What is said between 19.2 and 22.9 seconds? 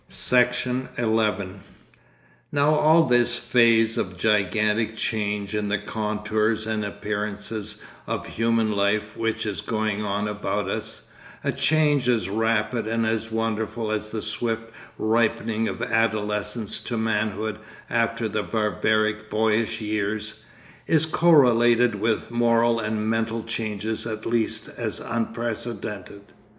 boyish years, is correlated with moral